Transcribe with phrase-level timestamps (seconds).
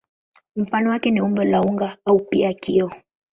[0.55, 2.91] Mfano wake ni umbo la unga au pia kioo.